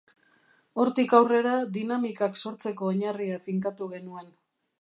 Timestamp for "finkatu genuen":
3.49-4.37